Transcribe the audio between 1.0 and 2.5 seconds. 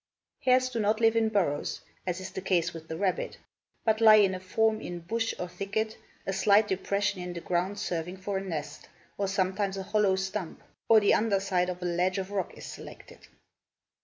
in burrows, as is the